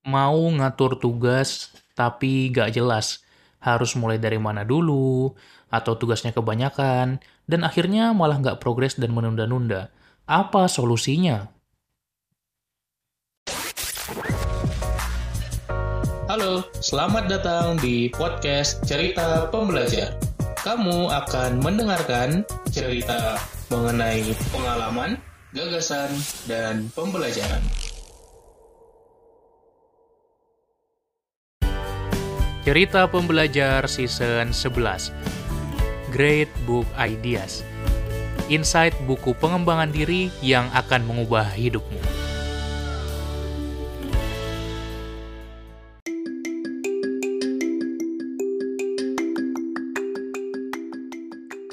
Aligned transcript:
Mau 0.00 0.48
ngatur 0.48 0.96
tugas, 0.96 1.76
tapi 1.92 2.48
gak 2.48 2.72
jelas 2.72 3.20
harus 3.60 3.92
mulai 3.92 4.16
dari 4.16 4.40
mana 4.40 4.64
dulu, 4.64 5.36
atau 5.68 5.92
tugasnya 5.92 6.32
kebanyakan, 6.32 7.20
dan 7.44 7.60
akhirnya 7.60 8.16
malah 8.16 8.40
nggak 8.40 8.64
progres 8.64 8.96
dan 8.96 9.12
menunda-nunda. 9.12 9.92
Apa 10.24 10.72
solusinya? 10.72 11.52
Halo, 16.32 16.64
selamat 16.80 17.28
datang 17.28 17.76
di 17.84 18.08
podcast 18.08 18.80
Cerita 18.88 19.52
Pembelajar. 19.52 20.16
Kamu 20.64 21.12
akan 21.12 21.60
mendengarkan 21.60 22.48
cerita 22.72 23.36
mengenai 23.68 24.32
pengalaman, 24.48 25.20
gagasan, 25.52 26.08
dan 26.48 26.88
pembelajaran. 26.96 27.60
Cerita 32.60 33.08
Pembelajar 33.08 33.88
Season 33.88 34.52
11 34.52 35.16
Great 36.12 36.52
Book 36.68 36.84
Ideas 36.92 37.64
Insight 38.52 38.92
buku 39.08 39.32
pengembangan 39.32 39.88
diri 39.88 40.28
yang 40.44 40.68
akan 40.76 41.08
mengubah 41.08 41.48
hidupmu. 41.56 41.96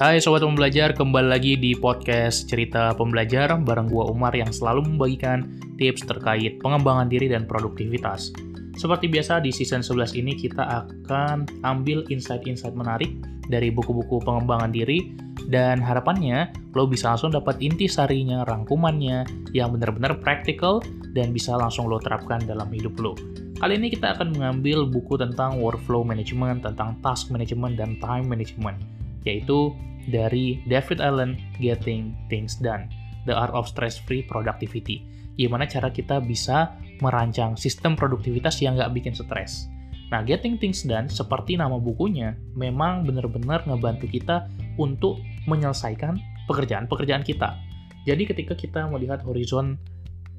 Hai 0.00 0.24
Sobat 0.24 0.40
Pembelajar, 0.40 0.96
kembali 0.96 1.28
lagi 1.28 1.60
di 1.60 1.76
podcast 1.76 2.48
Cerita 2.48 2.96
Pembelajar 2.96 3.60
bareng 3.60 3.92
gua 3.92 4.08
Umar 4.08 4.32
yang 4.32 4.48
selalu 4.48 4.88
membagikan 4.88 5.52
tips 5.76 6.08
terkait 6.08 6.56
pengembangan 6.64 7.12
diri 7.12 7.28
dan 7.28 7.44
produktivitas. 7.44 8.47
Seperti 8.78 9.10
biasa 9.10 9.42
di 9.42 9.50
season 9.50 9.82
11 9.82 10.14
ini 10.14 10.38
kita 10.38 10.62
akan 10.62 11.66
ambil 11.66 12.06
insight-insight 12.06 12.78
menarik 12.78 13.10
dari 13.50 13.74
buku-buku 13.74 14.22
pengembangan 14.22 14.70
diri 14.70 15.18
dan 15.50 15.82
harapannya 15.82 16.54
lo 16.78 16.86
bisa 16.86 17.10
langsung 17.10 17.34
dapat 17.34 17.58
inti 17.58 17.90
sarinya, 17.90 18.46
rangkumannya 18.46 19.26
yang 19.50 19.74
benar-benar 19.74 20.22
practical 20.22 20.78
dan 21.10 21.34
bisa 21.34 21.58
langsung 21.58 21.90
lo 21.90 21.98
terapkan 21.98 22.38
dalam 22.46 22.70
hidup 22.70 22.94
lo. 23.02 23.18
Kali 23.58 23.82
ini 23.82 23.90
kita 23.90 24.14
akan 24.14 24.38
mengambil 24.38 24.86
buku 24.86 25.18
tentang 25.18 25.58
workflow 25.58 26.06
management, 26.06 26.62
tentang 26.62 26.94
task 27.02 27.34
management, 27.34 27.74
dan 27.74 27.98
time 27.98 28.30
management, 28.30 28.78
yaitu 29.26 29.74
dari 30.06 30.62
David 30.70 31.02
Allen, 31.02 31.34
Getting 31.58 32.14
Things 32.30 32.54
Done, 32.62 32.86
The 33.26 33.34
Art 33.34 33.50
of 33.50 33.66
Stress-Free 33.66 34.30
Productivity 34.30 35.18
gimana 35.38 35.70
cara 35.70 35.94
kita 35.94 36.18
bisa 36.18 36.74
merancang 37.00 37.54
sistem 37.54 37.94
produktivitas 37.94 38.58
yang 38.62 38.78
nggak 38.78 38.92
bikin 38.94 39.14
stres. 39.14 39.70
Nah, 40.08 40.24
Getting 40.24 40.56
Things 40.56 40.88
Done, 40.88 41.08
seperti 41.08 41.60
nama 41.60 41.76
bukunya, 41.76 42.32
memang 42.56 43.04
benar-benar 43.04 43.68
ngebantu 43.68 44.08
kita 44.08 44.48
untuk 44.80 45.20
menyelesaikan 45.44 46.16
pekerjaan-pekerjaan 46.48 47.20
kita. 47.20 47.60
Jadi 48.08 48.24
ketika 48.24 48.56
kita 48.56 48.88
melihat 48.88 49.20
horizon 49.20 49.76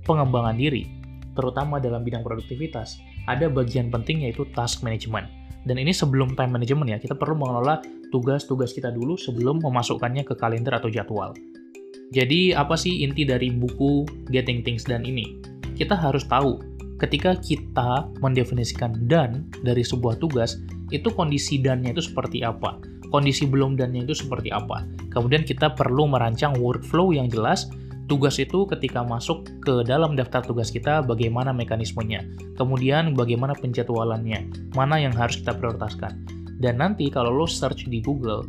pengembangan 0.10 0.58
diri, 0.58 0.90
terutama 1.38 1.78
dalam 1.78 2.02
bidang 2.02 2.26
produktivitas, 2.26 2.98
ada 3.30 3.46
bagian 3.46 3.94
penting 3.94 4.26
yaitu 4.26 4.50
task 4.58 4.82
management. 4.82 5.30
Dan 5.70 5.78
ini 5.78 5.94
sebelum 5.94 6.34
time 6.34 6.58
management 6.58 6.90
ya, 6.90 6.98
kita 6.98 7.14
perlu 7.14 7.38
mengelola 7.38 7.78
tugas-tugas 8.10 8.74
kita 8.74 8.90
dulu 8.90 9.14
sebelum 9.14 9.62
memasukkannya 9.62 10.26
ke 10.26 10.34
kalender 10.34 10.74
atau 10.82 10.90
jadwal. 10.90 11.38
Jadi 12.10 12.58
apa 12.58 12.74
sih 12.74 13.06
inti 13.06 13.22
dari 13.22 13.54
buku 13.54 14.02
Getting 14.34 14.66
Things 14.66 14.82
Done 14.90 15.06
ini? 15.06 15.38
Kita 15.80 15.96
harus 15.96 16.28
tahu 16.28 16.60
ketika 17.00 17.40
kita 17.40 18.12
mendefinisikan 18.20 19.08
done 19.08 19.48
dari 19.64 19.80
sebuah 19.80 20.20
tugas, 20.20 20.60
itu 20.92 21.08
kondisi 21.16 21.56
done-nya 21.64 21.96
itu 21.96 22.04
seperti 22.04 22.44
apa? 22.44 22.76
Kondisi 23.08 23.48
belum 23.48 23.80
done-nya 23.80 24.04
itu 24.04 24.20
seperti 24.20 24.52
apa? 24.52 24.84
Kemudian 25.08 25.48
kita 25.48 25.72
perlu 25.72 26.12
merancang 26.12 26.60
workflow 26.60 27.16
yang 27.16 27.32
jelas 27.32 27.72
tugas 28.12 28.42
itu 28.42 28.68
ketika 28.68 29.06
masuk 29.06 29.48
ke 29.64 29.86
dalam 29.88 30.20
daftar 30.20 30.44
tugas 30.44 30.74
kita 30.74 31.00
bagaimana 31.06 31.56
mekanismenya, 31.56 32.26
kemudian 32.60 33.16
bagaimana 33.16 33.56
penjadwalannya, 33.56 34.74
mana 34.76 35.00
yang 35.00 35.16
harus 35.16 35.40
kita 35.40 35.56
prioritaskan. 35.56 36.26
Dan 36.60 36.84
nanti 36.84 37.08
kalau 37.08 37.32
lo 37.32 37.48
search 37.48 37.88
di 37.88 38.04
Google, 38.04 38.44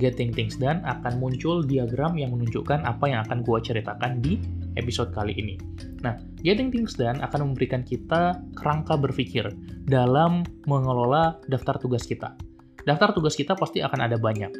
Getting 0.00 0.32
Things 0.32 0.56
Done 0.56 0.80
akan 0.88 1.20
muncul 1.20 1.60
diagram 1.60 2.16
yang 2.16 2.32
menunjukkan 2.32 2.88
apa 2.88 3.04
yang 3.04 3.20
akan 3.28 3.44
gue 3.44 3.58
ceritakan 3.60 4.24
di 4.24 4.40
episode 4.76 5.12
kali 5.12 5.34
ini. 5.36 5.54
Nah, 6.02 6.18
Getting 6.42 6.72
Things 6.74 6.98
Done 6.98 7.22
akan 7.22 7.52
memberikan 7.52 7.86
kita 7.86 8.38
kerangka 8.58 8.98
berpikir 8.98 9.46
dalam 9.86 10.42
mengelola 10.66 11.38
daftar 11.46 11.78
tugas 11.78 12.06
kita. 12.06 12.34
Daftar 12.82 13.14
tugas 13.14 13.38
kita 13.38 13.54
pasti 13.54 13.78
akan 13.78 14.00
ada 14.10 14.18
banyak. 14.18 14.50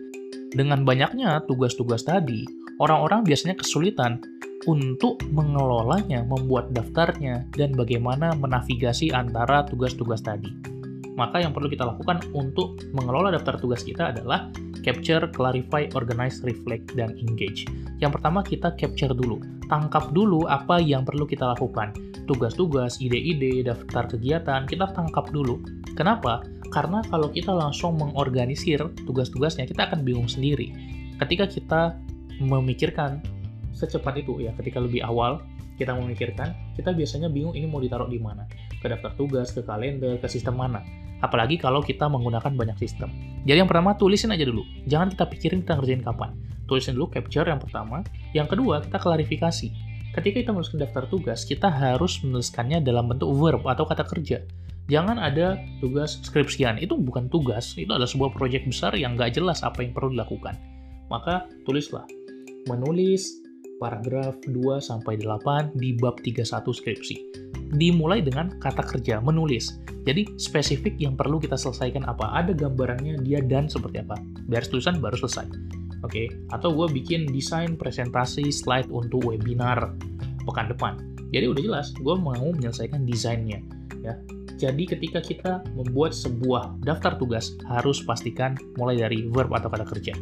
Dengan 0.53 0.85
banyaknya 0.85 1.43
tugas-tugas 1.49 2.05
tadi, 2.05 2.45
orang-orang 2.79 3.25
biasanya 3.25 3.57
kesulitan 3.57 4.21
untuk 4.69 5.19
mengelolanya, 5.33 6.23
membuat 6.23 6.71
daftarnya, 6.71 7.49
dan 7.57 7.75
bagaimana 7.75 8.37
menavigasi 8.39 9.11
antara 9.11 9.67
tugas-tugas 9.67 10.23
tadi. 10.23 10.53
Maka 11.13 11.45
yang 11.45 11.53
perlu 11.53 11.69
kita 11.69 11.85
lakukan 11.85 12.25
untuk 12.33 12.81
mengelola 12.97 13.29
daftar 13.37 13.61
tugas 13.61 13.85
kita 13.85 14.17
adalah 14.17 14.49
capture, 14.81 15.29
clarify, 15.31 15.87
organize, 15.93 16.41
reflect, 16.43 16.97
dan 16.97 17.13
engage. 17.21 17.69
Yang 18.03 18.19
pertama 18.19 18.41
kita 18.43 18.75
capture 18.75 19.13
dulu, 19.15 19.39
tangkap 19.71 20.11
dulu 20.11 20.49
apa 20.49 20.81
yang 20.83 21.07
perlu 21.07 21.29
kita 21.29 21.55
lakukan. 21.55 21.95
Tugas-tugas, 22.27 22.99
ide-ide, 22.99 23.63
daftar 23.63 24.09
kegiatan, 24.09 24.67
kita 24.67 24.91
tangkap 24.97 25.31
dulu. 25.31 25.63
Kenapa? 25.95 26.43
Karena 26.73 27.05
kalau 27.07 27.29
kita 27.29 27.53
langsung 27.53 28.01
mengorganisir 28.01 28.81
tugas-tugasnya, 29.05 29.69
kita 29.69 29.93
akan 29.93 30.03
bingung 30.03 30.27
sendiri. 30.27 30.73
Ketika 31.21 31.45
kita 31.47 31.83
memikirkan 32.41 33.21
secepat 33.77 34.25
itu 34.25 34.41
ya, 34.43 34.51
ketika 34.57 34.81
lebih 34.81 35.05
awal 35.05 35.45
kita 35.77 35.93
memikirkan, 35.93 36.57
kita 36.75 36.97
biasanya 36.97 37.29
bingung 37.29 37.53
ini 37.53 37.69
mau 37.69 37.79
ditaruh 37.79 38.09
di 38.09 38.19
mana. 38.19 38.49
Ke 38.81 38.89
daftar 38.91 39.15
tugas, 39.15 39.53
ke 39.53 39.63
kalender, 39.63 40.17
ke 40.19 40.27
sistem 40.27 40.59
mana 40.59 40.83
Apalagi 41.23 41.57
kalau 41.57 41.81
kita 41.81 42.11
menggunakan 42.11 42.51
banyak 42.53 42.77
sistem. 42.83 43.09
Jadi 43.47 43.63
yang 43.63 43.71
pertama, 43.71 43.95
tulisin 43.95 44.35
aja 44.35 44.43
dulu. 44.43 44.67
Jangan 44.91 45.15
kita 45.15 45.25
pikirin 45.31 45.63
kita 45.63 45.79
ngerjain 45.79 46.03
kapan. 46.03 46.35
Tulisin 46.67 46.99
dulu 46.99 47.15
capture 47.15 47.47
yang 47.47 47.63
pertama. 47.63 48.03
Yang 48.35 48.59
kedua, 48.59 48.83
kita 48.83 48.99
klarifikasi. 48.99 49.69
Ketika 50.13 50.37
kita 50.45 50.51
menuliskan 50.53 50.83
daftar 50.83 51.09
tugas, 51.09 51.49
kita 51.49 51.73
harus 51.73 52.21
menuliskannya 52.21 52.85
dalam 52.85 53.09
bentuk 53.09 53.33
verb 53.33 53.65
atau 53.65 53.89
kata 53.89 54.05
kerja. 54.05 54.45
Jangan 54.93 55.17
ada 55.17 55.57
tugas 55.81 56.21
skripsian. 56.21 56.77
Itu 56.77 57.01
bukan 57.01 57.33
tugas, 57.33 57.73
itu 57.81 57.89
adalah 57.89 58.11
sebuah 58.11 58.35
proyek 58.37 58.69
besar 58.69 58.93
yang 58.99 59.17
nggak 59.17 59.41
jelas 59.41 59.65
apa 59.65 59.81
yang 59.81 59.97
perlu 59.97 60.13
dilakukan. 60.13 60.59
Maka 61.09 61.49
tulislah. 61.65 62.05
Menulis 62.69 63.42
paragraf 63.83 64.39
2 64.47 64.79
sampai 64.79 65.19
8 65.19 65.75
di 65.75 65.99
bab 65.99 66.23
31 66.23 66.71
skripsi. 66.71 67.17
Dimulai 67.75 68.23
dengan 68.23 68.55
kata 68.63 68.87
kerja, 68.87 69.19
menulis. 69.19 69.83
Jadi 70.07 70.39
spesifik 70.39 70.95
yang 71.03 71.19
perlu 71.19 71.43
kita 71.43 71.59
selesaikan 71.59 72.07
apa? 72.07 72.31
Ada 72.39 72.55
gambarannya 72.55 73.19
dia 73.27 73.43
dan 73.43 73.67
seperti 73.67 74.07
apa. 74.07 74.15
Beres 74.47 74.71
tulisan 74.71 75.03
baru 75.03 75.19
selesai. 75.19 75.51
Oke, 76.03 76.07
okay? 76.07 76.27
atau 76.55 76.71
gue 76.75 76.91
bikin 76.95 77.31
desain 77.31 77.75
presentasi 77.79 78.51
slide 78.55 78.91
untuk 78.91 79.23
webinar 79.27 79.95
pekan 80.47 80.71
depan. 80.71 80.99
Jadi 81.31 81.47
udah 81.51 81.63
jelas, 81.63 81.95
gue 81.95 82.15
mau 82.19 82.35
menyelesaikan 82.55 83.07
desainnya. 83.07 83.63
Ya, 84.03 84.19
jadi 84.63 84.87
ketika 84.87 85.19
kita 85.19 85.53
membuat 85.75 86.15
sebuah 86.15 86.79
daftar 86.87 87.19
tugas, 87.19 87.59
harus 87.67 87.99
pastikan 88.07 88.55
mulai 88.79 89.03
dari 89.03 89.27
verb 89.27 89.51
atau 89.51 89.67
kata 89.67 89.83
kerja. 89.83 90.15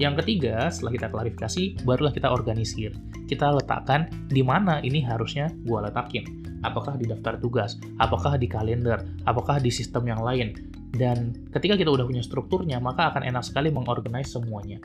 Yang 0.00 0.24
ketiga, 0.24 0.72
setelah 0.72 0.92
kita 0.96 1.08
klarifikasi, 1.12 1.62
barulah 1.84 2.08
kita 2.08 2.32
organisir. 2.32 2.96
Kita 3.28 3.52
letakkan 3.52 4.08
di 4.32 4.40
mana 4.40 4.80
ini 4.80 5.04
harusnya 5.04 5.52
gue 5.68 5.76
letakin 5.76 6.24
apakah 6.64 6.96
di 6.96 7.04
daftar 7.04 7.36
tugas, 7.36 7.76
apakah 8.00 8.40
di 8.40 8.48
kalender, 8.48 8.96
apakah 9.28 9.60
di 9.60 9.68
sistem 9.68 10.08
yang 10.08 10.24
lain. 10.24 10.56
Dan 10.88 11.36
ketika 11.52 11.76
kita 11.76 11.92
udah 11.92 12.08
punya 12.08 12.24
strukturnya, 12.24 12.80
maka 12.80 13.12
akan 13.12 13.28
enak 13.28 13.44
sekali 13.44 13.68
mengorganize 13.68 14.32
semuanya. 14.32 14.80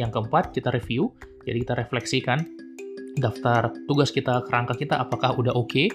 Yang 0.00 0.16
keempat, 0.16 0.56
kita 0.56 0.72
review, 0.72 1.12
jadi 1.44 1.60
kita 1.60 1.74
refleksikan 1.76 2.40
daftar 3.20 3.72
tugas 3.84 4.12
kita, 4.12 4.44
kerangka 4.48 4.76
kita, 4.76 5.00
apakah 5.00 5.36
udah 5.36 5.52
oke, 5.52 5.68
okay, 5.72 5.88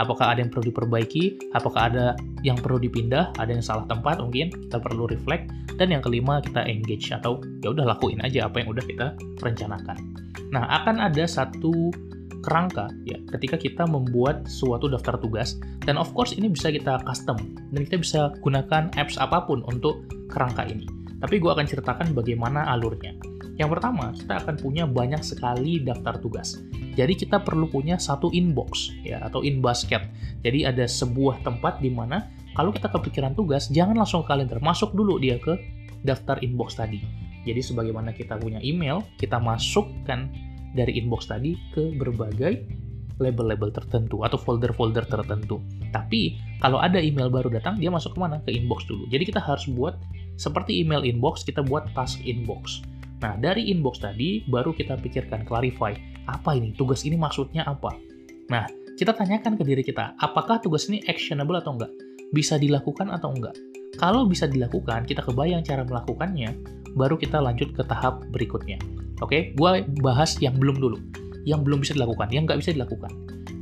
apakah 0.00 0.32
ada 0.32 0.44
yang 0.44 0.50
perlu 0.52 0.72
diperbaiki, 0.72 1.52
apakah 1.56 1.92
ada 1.92 2.16
yang 2.46 2.56
perlu 2.56 2.80
dipindah, 2.80 3.32
ada 3.36 3.50
yang 3.52 3.64
salah 3.64 3.84
tempat? 3.88 4.20
Mungkin, 4.20 4.52
kita 4.68 4.78
perlu 4.80 5.08
reflect, 5.08 5.52
dan 5.76 5.92
yang 5.92 6.02
kelima 6.04 6.40
kita 6.40 6.64
engage 6.64 7.12
atau 7.12 7.40
ya 7.60 7.72
udah 7.72 7.96
lakuin 7.96 8.20
aja 8.24 8.48
apa 8.48 8.64
yang 8.64 8.72
udah 8.72 8.84
kita 8.84 9.06
rencanakan. 9.40 9.96
Nah, 10.52 10.68
akan 10.82 11.00
ada 11.00 11.24
satu 11.24 11.92
kerangka 12.42 12.90
ya 13.06 13.16
ketika 13.38 13.54
kita 13.54 13.86
membuat 13.86 14.44
suatu 14.50 14.90
daftar 14.90 15.16
tugas. 15.16 15.56
Dan 15.86 15.96
of 15.96 16.10
course 16.12 16.34
ini 16.34 16.50
bisa 16.50 16.74
kita 16.74 17.00
custom. 17.06 17.38
Dan 17.70 17.86
kita 17.86 17.96
bisa 18.02 18.20
gunakan 18.42 18.90
apps 18.98 19.16
apa 19.16 19.46
pun 19.46 19.62
untuk 19.70 20.04
kerangka 20.28 20.66
ini. 20.66 20.84
Tapi 21.22 21.38
gue 21.38 21.50
akan 21.54 21.66
ceritakan 21.70 22.18
bagaimana 22.18 22.66
alurnya 22.66 23.14
Yang 23.60 23.78
pertama, 23.78 24.12
kita 24.16 24.34
akan 24.40 24.54
punya 24.56 24.84
banyak 24.88 25.20
sekali 25.20 25.84
daftar 25.84 26.16
tugas. 26.16 26.60
Jadi 26.92 27.16
kita 27.16 27.40
perlu 27.40 27.68
punya 27.68 27.96
satu 27.96 28.28
inbox 28.32 28.92
ya 29.04 29.20
atau 29.24 29.40
in 29.44 29.64
basket. 29.64 30.08
Jadi 30.44 30.68
ada 30.68 30.84
sebuah 30.84 31.40
tempat 31.44 31.80
di 31.80 31.88
mana 31.88 32.28
kalau 32.52 32.68
kita 32.68 32.92
kepikiran 32.92 33.32
tugas, 33.32 33.72
jangan 33.72 33.96
langsung 33.96 34.24
ke 34.24 34.28
kalender, 34.28 34.60
masuk 34.60 34.92
dulu 34.92 35.16
dia 35.16 35.40
ke 35.40 35.56
daftar 36.04 36.36
inbox 36.44 36.76
tadi. 36.76 37.00
Jadi 37.48 37.60
sebagaimana 37.64 38.12
kita 38.12 38.36
punya 38.36 38.60
email, 38.60 39.00
kita 39.16 39.40
masukkan 39.40 40.28
dari 40.76 41.00
inbox 41.00 41.28
tadi 41.28 41.56
ke 41.72 41.96
berbagai 41.96 42.64
label-label 43.20 43.72
tertentu 43.72 44.20
atau 44.24 44.36
folder-folder 44.36 45.04
tertentu. 45.08 45.60
Tapi 45.92 46.36
kalau 46.60 46.80
ada 46.80 47.00
email 47.00 47.28
baru 47.28 47.48
datang, 47.48 47.80
dia 47.80 47.88
masuk 47.88 48.16
ke 48.16 48.20
mana? 48.20 48.40
Ke 48.44 48.52
inbox 48.52 48.84
dulu. 48.84 49.08
Jadi 49.08 49.28
kita 49.28 49.40
harus 49.40 49.64
buat 49.68 49.96
seperti 50.36 50.80
email 50.80 51.04
inbox, 51.04 51.44
kita 51.44 51.64
buat 51.64 51.88
task 51.96 52.20
inbox. 52.24 52.84
Nah, 53.22 53.38
dari 53.38 53.70
inbox 53.70 54.02
tadi 54.02 54.42
baru 54.50 54.74
kita 54.74 54.98
pikirkan, 54.98 55.46
clarify, 55.46 55.94
apa 56.26 56.58
ini? 56.58 56.74
Tugas 56.74 57.06
ini 57.06 57.14
maksudnya 57.14 57.62
apa? 57.62 57.94
Nah, 58.50 58.66
kita 58.98 59.14
tanyakan 59.14 59.54
ke 59.54 59.62
diri 59.62 59.86
kita, 59.86 60.18
apakah 60.18 60.58
tugas 60.58 60.90
ini 60.90 60.98
actionable 61.06 61.54
atau 61.54 61.78
enggak? 61.78 61.94
Bisa 62.34 62.58
dilakukan 62.58 63.14
atau 63.14 63.30
enggak? 63.30 63.54
Kalau 63.94 64.26
bisa 64.26 64.50
dilakukan, 64.50 65.06
kita 65.06 65.22
kebayang 65.22 65.62
cara 65.62 65.86
melakukannya, 65.86 66.50
baru 66.98 67.14
kita 67.14 67.38
lanjut 67.38 67.70
ke 67.70 67.82
tahap 67.86 68.26
berikutnya. 68.34 68.82
Oke, 69.22 69.54
gue 69.54 69.70
bahas 70.02 70.34
yang 70.42 70.58
belum 70.58 70.82
dulu. 70.82 70.98
Yang 71.46 71.60
belum 71.62 71.78
bisa 71.86 71.92
dilakukan, 71.94 72.26
yang 72.34 72.42
nggak 72.50 72.58
bisa 72.58 72.74
dilakukan. 72.74 73.12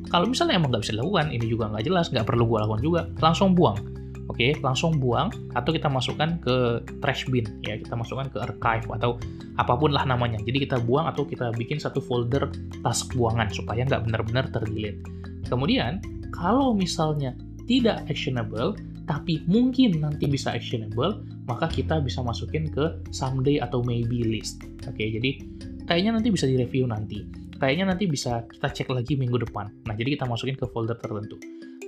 Kalau 0.09 0.27
misalnya 0.27 0.57
emang 0.57 0.73
nggak 0.73 0.89
bisa 0.89 0.97
dilakukan, 0.97 1.37
ini 1.37 1.47
juga 1.47 1.69
nggak 1.69 1.85
jelas, 1.85 2.09
nggak 2.09 2.25
perlu 2.25 2.49
gue 2.49 2.59
lakukan 2.65 2.83
juga, 2.83 3.01
langsung 3.21 3.53
buang 3.53 4.00
Oke, 4.31 4.55
langsung 4.63 5.03
buang 5.03 5.35
atau 5.59 5.75
kita 5.75 5.91
masukkan 5.91 6.39
ke 6.39 6.87
trash 7.03 7.27
bin 7.27 7.43
ya, 7.67 7.75
kita 7.83 7.99
masukkan 7.99 8.31
ke 8.31 8.39
archive 8.39 8.87
atau 8.95 9.19
apa 9.59 9.75
pun 9.75 9.91
lah 9.91 10.07
namanya. 10.07 10.39
Jadi 10.47 10.71
kita 10.71 10.79
buang 10.79 11.11
atau 11.11 11.27
kita 11.27 11.51
bikin 11.59 11.83
satu 11.83 11.99
folder 11.99 12.47
task 12.87 13.11
buangan 13.19 13.51
supaya 13.51 13.83
nggak 13.83 14.07
benar-benar 14.07 14.47
terdelete. 14.55 15.03
Kemudian, 15.51 15.99
kalau 16.31 16.71
misalnya 16.71 17.35
tidak 17.67 18.07
actionable, 18.07 18.79
tapi 19.11 19.43
mungkin 19.51 19.99
nanti 19.99 20.31
bisa 20.31 20.55
actionable, 20.55 21.27
maka 21.51 21.67
kita 21.67 21.99
bisa 21.99 22.23
masukin 22.23 22.71
ke 22.71 23.03
someday 23.11 23.59
atau 23.59 23.83
maybe 23.83 24.23
list. 24.23 24.63
Oke, 24.87 25.11
jadi 25.11 25.43
kayaknya 25.91 26.23
nanti 26.23 26.31
bisa 26.31 26.47
direview 26.47 26.87
nanti. 26.87 27.27
Kayaknya 27.59 27.93
nanti 27.93 28.07
bisa 28.07 28.47
kita 28.47 28.71
cek 28.71 28.89
lagi 28.95 29.19
minggu 29.19 29.43
depan. 29.43 29.69
Nah, 29.91 29.95
jadi 29.99 30.15
kita 30.15 30.25
masukin 30.25 30.55
ke 30.55 30.71
folder 30.71 30.97
tertentu. 30.97 31.37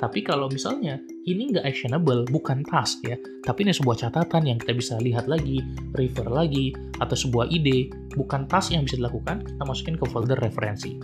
Tapi 0.02 0.18
kalau 0.26 0.50
misalnya 0.50 0.98
ini 1.30 1.54
nggak 1.54 1.62
actionable, 1.62 2.26
bukan 2.26 2.66
task 2.66 3.06
ya, 3.06 3.14
tapi 3.46 3.62
ini 3.62 3.70
sebuah 3.70 4.02
catatan 4.02 4.50
yang 4.50 4.58
kita 4.58 4.74
bisa 4.74 4.98
lihat 4.98 5.30
lagi, 5.30 5.62
refer 5.94 6.26
lagi, 6.26 6.74
atau 6.98 7.14
sebuah 7.14 7.46
ide, 7.54 7.86
bukan 8.18 8.50
task 8.50 8.74
yang 8.74 8.82
bisa 8.82 8.98
dilakukan, 8.98 9.46
kita 9.46 9.62
masukin 9.62 9.94
ke 9.94 10.02
folder 10.10 10.34
referensi. 10.42 10.98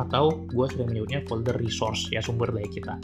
Atau 0.00 0.48
gue 0.48 0.64
sering 0.72 0.88
menyebutnya 0.88 1.20
folder 1.28 1.60
resource 1.60 2.08
ya, 2.08 2.24
sumber 2.24 2.48
daya 2.56 2.72
kita. 2.72 2.96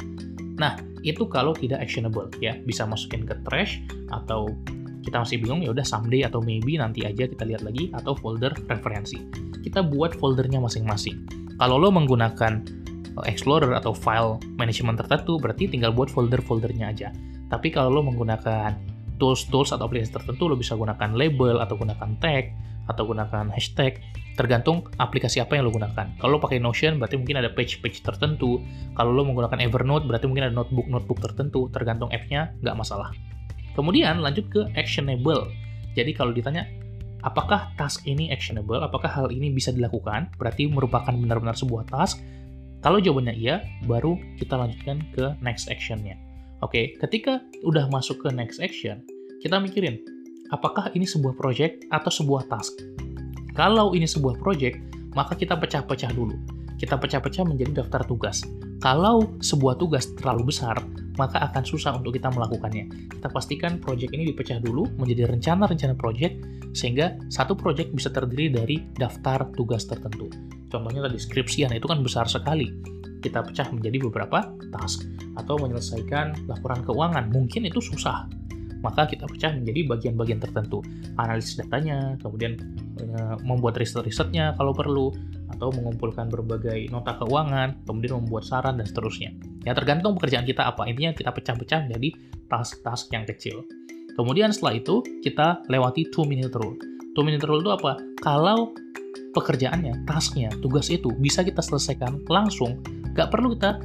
Nah, 0.57 0.81
itu 1.05 1.29
kalau 1.29 1.53
tidak 1.53 1.85
actionable 1.85 2.33
ya, 2.41 2.57
bisa 2.65 2.89
masukin 2.89 3.29
ke 3.29 3.37
trash 3.45 3.85
atau 4.09 4.49
kita 5.05 5.21
masih 5.21 5.45
bingung 5.45 5.61
ya 5.61 5.77
udah 5.77 5.85
someday 5.85 6.25
atau 6.25 6.41
maybe 6.41 6.81
nanti 6.81 7.05
aja 7.05 7.29
kita 7.29 7.45
lihat 7.45 7.61
lagi 7.69 7.93
atau 7.93 8.17
folder 8.17 8.57
referensi. 8.65 9.21
Kita 9.61 9.85
buat 9.85 10.17
foldernya 10.17 10.57
masing-masing. 10.57 11.29
Kalau 11.61 11.77
lo 11.77 11.93
menggunakan 11.93 12.65
Explorer 13.27 13.73
atau 13.75 13.97
file 13.97 14.39
management 14.61 15.01
tertentu, 15.01 15.41
berarti 15.41 15.67
tinggal 15.67 15.91
buat 15.91 16.13
folder-foldernya 16.13 16.87
aja. 16.93 17.09
Tapi 17.49 17.73
kalau 17.73 17.89
lo 17.91 18.03
menggunakan 18.05 18.77
tools-tools 19.19 19.75
atau 19.75 19.89
aplikasi 19.91 20.15
tertentu, 20.15 20.47
lo 20.47 20.55
bisa 20.55 20.79
gunakan 20.79 21.11
label 21.17 21.59
atau 21.59 21.75
gunakan 21.75 22.11
tag 22.23 22.55
atau 22.89 23.05
gunakan 23.05 23.53
hashtag, 23.53 24.01
tergantung 24.39 24.87
aplikasi 24.97 25.45
apa 25.45 25.59
yang 25.59 25.69
lo 25.69 25.73
gunakan. 25.75 26.15
Kalau 26.17 26.37
lo 26.37 26.41
pakai 26.41 26.63
Notion, 26.63 26.97
berarti 26.97 27.21
mungkin 27.21 27.43
ada 27.43 27.51
page-page 27.53 28.01
tertentu. 28.01 28.63
Kalau 28.97 29.13
lo 29.13 29.27
menggunakan 29.29 29.61
Evernote, 29.61 30.09
berarti 30.09 30.25
mungkin 30.31 30.49
ada 30.49 30.55
notebook-notebook 30.55 31.19
tertentu, 31.21 31.69
tergantung 31.69 32.09
app-nya, 32.09 32.55
nggak 32.65 32.77
masalah. 32.79 33.13
Kemudian 33.77 34.25
lanjut 34.25 34.49
ke 34.49 34.61
actionable. 34.75 35.53
Jadi 35.93 36.11
kalau 36.17 36.33
ditanya, 36.33 36.65
apakah 37.27 37.75
task 37.75 38.07
ini 38.07 38.31
actionable, 38.31 38.81
apakah 38.81 39.11
hal 39.11 39.29
ini 39.35 39.51
bisa 39.51 39.75
dilakukan, 39.75 40.31
berarti 40.39 40.71
merupakan 40.71 41.11
benar-benar 41.11 41.59
sebuah 41.59 41.91
task, 41.91 42.23
kalau 42.79 43.03
jawabannya 43.03 43.35
iya, 43.35 43.67
baru 43.91 44.15
kita 44.39 44.55
lanjutkan 44.55 45.03
ke 45.11 45.35
next 45.43 45.67
actionnya. 45.67 46.15
Oke, 46.63 46.95
ketika 47.03 47.43
udah 47.67 47.91
masuk 47.91 48.23
ke 48.23 48.31
next 48.31 48.63
action, 48.63 49.03
kita 49.43 49.59
mikirin, 49.59 49.99
apakah 50.55 50.91
ini 50.95 51.07
sebuah 51.07 51.35
project 51.35 51.87
atau 51.91 52.11
sebuah 52.11 52.47
task? 52.51 52.79
Kalau 53.55 53.95
ini 53.95 54.07
sebuah 54.07 54.39
project, 54.39 54.79
maka 55.15 55.35
kita 55.35 55.59
pecah-pecah 55.59 56.15
dulu. 56.15 56.35
Kita 56.79 56.95
pecah-pecah 56.95 57.43
menjadi 57.43 57.83
daftar 57.83 58.07
tugas. 58.07 58.47
Kalau 58.79 59.35
sebuah 59.43 59.75
tugas 59.83 60.15
terlalu 60.15 60.55
besar, 60.55 60.79
maka 61.19 61.43
akan 61.51 61.67
susah 61.67 61.99
untuk 61.99 62.15
kita 62.15 62.31
melakukannya. 62.31 63.11
Kita 63.19 63.29
pastikan 63.29 63.83
project 63.83 64.15
ini 64.15 64.31
dipecah 64.31 64.63
dulu 64.63 64.87
menjadi 64.97 65.27
rencana-rencana 65.29 65.99
project, 65.99 66.39
sehingga 66.73 67.19
satu 67.29 67.59
project 67.59 67.91
bisa 67.91 68.09
terdiri 68.09 68.55
dari 68.55 68.77
daftar 68.95 69.51
tugas 69.59 69.85
tertentu. 69.85 70.31
Contohnya 70.71 71.05
tadi 71.11 71.19
skripsian 71.19 71.75
itu 71.75 71.91
kan 71.91 72.01
besar 72.01 72.31
sekali. 72.31 72.71
Kita 73.19 73.43
pecah 73.43 73.67
menjadi 73.75 73.99
beberapa 74.07 74.47
task 74.71 75.11
atau 75.35 75.59
menyelesaikan 75.59 76.47
laporan 76.47 76.87
keuangan. 76.87 77.35
Mungkin 77.35 77.67
itu 77.67 77.83
susah. 77.83 78.31
Maka 78.79 79.11
kita 79.11 79.27
pecah 79.27 79.59
menjadi 79.59 79.91
bagian-bagian 79.91 80.39
tertentu. 80.39 80.87
Analisis 81.19 81.59
datanya, 81.59 82.15
kemudian 82.23 82.55
e, 82.95 83.07
membuat 83.43 83.75
riset-risetnya 83.75 84.55
kalau 84.55 84.71
perlu, 84.71 85.11
atau 85.59 85.75
mengumpulkan 85.75 86.31
berbagai 86.31 86.87
nota 86.95 87.19
keuangan, 87.19 87.83
kemudian 87.83 88.23
membuat 88.23 88.47
saran 88.47 88.79
dan 88.79 88.87
seterusnya. 88.87 89.35
Ya 89.67 89.75
tergantung 89.75 90.15
pekerjaan 90.15 90.47
kita 90.47 90.71
apa. 90.71 90.87
Intinya 90.87 91.11
kita 91.11 91.35
pecah-pecah 91.35 91.91
menjadi 91.91 92.15
task-task 92.47 93.11
yang 93.11 93.27
kecil. 93.27 93.67
Kemudian 94.15 94.55
setelah 94.55 94.79
itu 94.79 95.03
kita 95.21 95.67
lewati 95.67 96.07
two 96.15 96.23
minute 96.23 96.55
rule. 96.55 96.79
Two 97.19 97.27
minute 97.27 97.43
rule 97.43 97.59
itu 97.59 97.75
apa? 97.75 97.99
Kalau 98.23 98.71
pekerjaannya, 99.35 100.07
tasknya, 100.07 100.49
tugas 100.63 100.87
itu 100.89 101.11
bisa 101.19 101.43
kita 101.43 101.59
selesaikan 101.59 102.23
langsung, 102.31 102.79
nggak 103.15 103.29
perlu 103.35 103.59
kita 103.59 103.83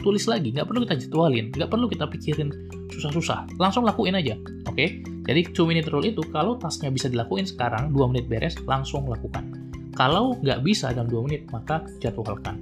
tulis 0.00 0.28
lagi, 0.28 0.54
nggak 0.54 0.68
perlu 0.68 0.84
kita 0.86 0.94
jadwalin, 1.08 1.50
nggak 1.50 1.68
perlu 1.72 1.88
kita 1.90 2.06
pikirin 2.06 2.52
susah-susah, 2.94 3.58
langsung 3.58 3.82
lakuin 3.82 4.14
aja, 4.14 4.38
oke? 4.68 4.76
Okay? 4.76 5.02
Jadi 5.26 5.50
2 5.50 5.66
minute 5.66 5.90
rule 5.90 6.06
itu 6.06 6.22
kalau 6.30 6.54
tasknya 6.54 6.94
bisa 6.94 7.10
dilakuin 7.10 7.42
sekarang, 7.42 7.90
2 7.90 8.10
menit 8.14 8.30
beres, 8.30 8.54
langsung 8.62 9.10
lakukan. 9.10 9.65
Kalau 9.96 10.36
nggak 10.44 10.60
bisa 10.60 10.92
dalam 10.92 11.08
2 11.08 11.24
menit, 11.24 11.48
maka 11.48 11.80
jadwalkan. 12.04 12.60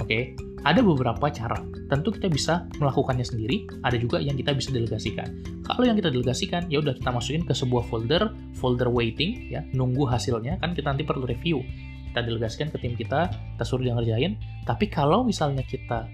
Oke, 0.00 0.08
okay? 0.08 0.22
ada 0.64 0.80
beberapa 0.80 1.28
cara. 1.28 1.60
Tentu 1.92 2.16
kita 2.16 2.32
bisa 2.32 2.64
melakukannya 2.80 3.28
sendiri, 3.28 3.68
ada 3.84 4.00
juga 4.00 4.24
yang 4.24 4.40
kita 4.40 4.56
bisa 4.56 4.72
delegasikan. 4.72 5.28
Kalau 5.68 5.84
yang 5.84 6.00
kita 6.00 6.08
delegasikan, 6.08 6.72
ya 6.72 6.80
udah 6.80 6.96
kita 6.96 7.12
masukin 7.12 7.44
ke 7.44 7.52
sebuah 7.52 7.84
folder, 7.92 8.32
folder 8.56 8.88
waiting, 8.88 9.52
ya, 9.52 9.60
nunggu 9.76 10.08
hasilnya, 10.08 10.56
kan 10.64 10.72
kita 10.72 10.96
nanti 10.96 11.04
perlu 11.04 11.28
review. 11.28 11.60
Kita 12.08 12.24
delegasikan 12.24 12.72
ke 12.72 12.80
tim 12.80 12.96
kita, 12.96 13.28
kita 13.28 13.64
suruh 13.68 13.84
dia 13.84 13.92
ngerjain. 13.92 14.40
Tapi 14.64 14.88
kalau 14.88 15.28
misalnya 15.28 15.60
kita 15.68 16.08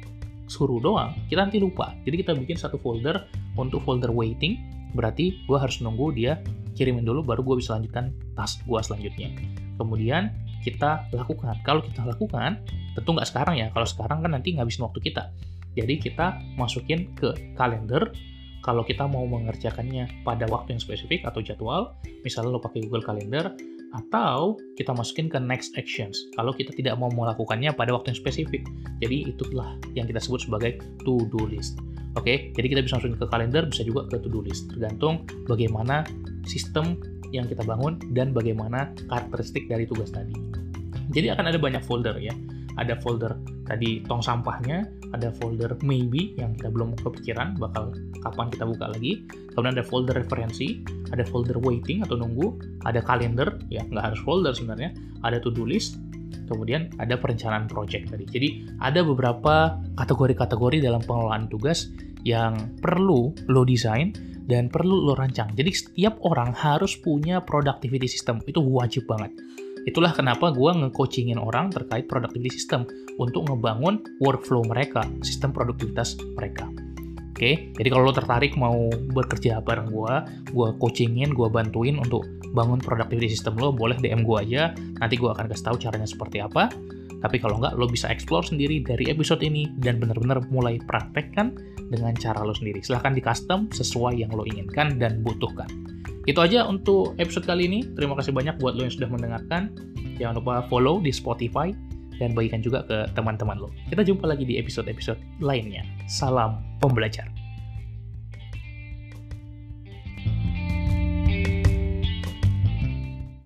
suruh 0.50 0.82
doang, 0.82 1.14
kita 1.30 1.46
nanti 1.46 1.62
lupa. 1.62 1.94
Jadi 2.02 2.26
kita 2.26 2.34
bikin 2.34 2.58
satu 2.58 2.82
folder 2.82 3.30
untuk 3.54 3.86
folder 3.86 4.10
waiting, 4.10 4.58
berarti 4.98 5.38
gue 5.46 5.58
harus 5.60 5.78
nunggu 5.78 6.18
dia 6.18 6.42
kirimin 6.74 7.06
dulu, 7.06 7.26
baru 7.26 7.46
gue 7.46 7.62
bisa 7.62 7.78
lanjutkan 7.78 8.10
task 8.34 8.62
gue 8.66 8.78
selanjutnya. 8.82 9.34
Kemudian 9.78 10.30
kita 10.64 11.08
lakukan. 11.14 11.58
Kalau 11.62 11.80
kita 11.84 12.02
lakukan, 12.04 12.62
tentu 12.94 13.08
nggak 13.14 13.28
sekarang 13.28 13.54
ya. 13.58 13.68
Kalau 13.70 13.86
sekarang 13.86 14.18
kan 14.24 14.30
nanti 14.34 14.54
ngabisin 14.56 14.84
waktu 14.84 15.00
kita. 15.02 15.30
Jadi 15.78 15.94
kita 16.02 16.38
masukin 16.58 17.14
ke 17.14 17.54
kalender. 17.54 18.10
Kalau 18.58 18.82
kita 18.82 19.06
mau 19.06 19.22
mengerjakannya 19.22 20.26
pada 20.26 20.44
waktu 20.50 20.76
yang 20.76 20.82
spesifik 20.82 21.22
atau 21.22 21.38
jadwal, 21.38 21.94
misalnya 22.26 22.58
lo 22.58 22.60
pakai 22.60 22.84
Google 22.84 23.06
Calendar, 23.06 23.54
atau 23.96 24.58
kita 24.76 24.92
masukin 24.92 25.32
ke 25.32 25.40
next 25.40 25.72
actions 25.80 26.28
kalau 26.36 26.52
kita 26.52 26.74
tidak 26.76 27.00
mau 27.00 27.08
melakukannya 27.08 27.72
pada 27.72 27.96
waktu 27.96 28.12
yang 28.12 28.20
spesifik. 28.20 28.62
Jadi 29.00 29.32
itulah 29.32 29.78
yang 29.96 30.04
kita 30.04 30.20
sebut 30.20 30.44
sebagai 30.44 30.76
to-do 31.06 31.48
list. 31.48 31.80
Oke, 32.16 32.50
jadi 32.56 32.66
kita 32.66 32.80
bisa 32.82 32.98
masukin 32.98 33.16
ke 33.16 33.26
kalender, 33.30 33.62
bisa 33.68 33.86
juga 33.86 34.08
ke 34.10 34.18
to-do 34.18 34.42
list, 34.42 34.68
tergantung 34.72 35.22
bagaimana 35.46 36.02
sistem 36.44 36.98
yang 37.34 37.46
kita 37.46 37.64
bangun 37.64 38.00
dan 38.16 38.32
bagaimana 38.32 38.92
karakteristik 39.08 39.68
dari 39.68 39.84
tugas 39.84 40.12
tadi. 40.12 40.32
Jadi 41.12 41.32
akan 41.32 41.44
ada 41.48 41.58
banyak 41.58 41.82
folder 41.84 42.16
ya. 42.20 42.32
Ada 42.78 42.94
folder 43.02 43.34
tadi 43.66 44.06
tong 44.06 44.22
sampahnya, 44.22 44.86
ada 45.10 45.34
folder 45.34 45.74
maybe 45.82 46.38
yang 46.38 46.54
kita 46.54 46.70
belum 46.70 46.94
kepikiran 47.00 47.58
bakal 47.58 47.90
kapan 48.22 48.46
kita 48.54 48.64
buka 48.70 48.86
lagi. 48.94 49.26
Kemudian 49.50 49.74
ada 49.74 49.82
folder 49.82 50.14
referensi, 50.14 50.86
ada 51.10 51.26
folder 51.26 51.58
waiting 51.58 52.06
atau 52.06 52.14
nunggu, 52.14 52.54
ada 52.86 53.02
kalender 53.02 53.58
ya 53.66 53.82
nggak 53.82 54.14
harus 54.14 54.20
folder 54.22 54.54
sebenarnya, 54.54 54.94
ada 55.26 55.42
to 55.42 55.50
do 55.50 55.66
list, 55.66 55.98
kemudian 56.46 56.88
ada 57.02 57.18
perencanaan 57.18 57.66
project 57.66 58.14
tadi. 58.14 58.24
Jadi 58.30 58.48
ada 58.78 59.02
beberapa 59.02 59.76
kategori-kategori 59.98 60.78
dalam 60.78 61.02
pengelolaan 61.02 61.50
tugas 61.50 61.90
yang 62.22 62.78
perlu 62.78 63.34
lo 63.50 63.62
desain 63.66 64.14
dan 64.48 64.72
perlu 64.72 65.04
lo 65.04 65.14
rancang. 65.14 65.52
Jadi 65.52 65.70
setiap 65.70 66.18
orang 66.24 66.56
harus 66.56 66.96
punya 66.96 67.44
productivity 67.44 68.08
system, 68.08 68.40
itu 68.48 68.58
wajib 68.64 69.04
banget. 69.04 69.36
Itulah 69.84 70.12
kenapa 70.16 70.50
gue 70.50 70.68
nge-coachingin 70.68 71.38
orang 71.38 71.70
terkait 71.72 72.08
productivity 72.10 72.56
system 72.60 72.88
untuk 73.20 73.46
ngebangun 73.46 74.02
workflow 74.24 74.64
mereka, 74.66 75.04
sistem 75.24 75.52
produktivitas 75.52 76.18
mereka. 76.34 76.68
Oke, 77.38 77.70
jadi 77.78 77.88
kalau 77.94 78.10
lo 78.10 78.14
tertarik 78.16 78.58
mau 78.58 78.90
bekerja 79.14 79.62
bareng 79.62 79.94
gue, 79.94 80.14
gue 80.50 80.68
coachingin, 80.82 81.30
gue 81.30 81.46
bantuin 81.46 81.94
untuk 81.94 82.26
bangun 82.50 82.82
productivity 82.82 83.30
system 83.30 83.54
lo, 83.62 83.70
boleh 83.70 83.94
DM 83.94 84.26
gue 84.26 84.36
aja. 84.42 84.74
Nanti 84.74 85.14
gue 85.14 85.30
akan 85.30 85.46
kasih 85.46 85.64
tahu 85.70 85.76
caranya 85.78 86.08
seperti 86.10 86.42
apa. 86.42 86.66
Tapi 87.18 87.36
kalau 87.42 87.58
nggak, 87.58 87.74
lo 87.74 87.90
bisa 87.90 88.06
explore 88.08 88.46
sendiri 88.46 88.82
dari 88.82 89.10
episode 89.10 89.42
ini 89.42 89.66
dan 89.82 89.98
benar-benar 89.98 90.42
mulai 90.50 90.78
praktekkan 90.86 91.54
dengan 91.90 92.14
cara 92.14 92.44
lo 92.44 92.54
sendiri. 92.54 92.78
Silahkan 92.84 93.16
di 93.16 93.22
custom 93.24 93.66
sesuai 93.72 94.22
yang 94.22 94.30
lo 94.30 94.46
inginkan 94.46 95.00
dan 95.00 95.24
butuhkan. 95.26 95.66
Itu 96.28 96.44
aja 96.44 96.68
untuk 96.68 97.16
episode 97.16 97.48
kali 97.48 97.66
ini. 97.66 97.80
Terima 97.96 98.12
kasih 98.14 98.36
banyak 98.36 98.60
buat 98.60 98.76
lo 98.76 98.84
yang 98.84 98.94
sudah 98.94 99.08
mendengarkan. 99.08 99.72
Jangan 100.20 100.38
lupa 100.42 100.66
follow 100.68 101.00
di 101.00 101.08
Spotify 101.08 101.72
dan 102.18 102.34
bagikan 102.34 102.60
juga 102.60 102.84
ke 102.84 103.08
teman-teman 103.14 103.56
lo. 103.56 103.70
Kita 103.88 104.02
jumpa 104.04 104.26
lagi 104.28 104.44
di 104.44 104.58
episode-episode 104.60 105.18
lainnya. 105.40 105.86
Salam 106.10 106.60
pembelajar. 106.82 107.37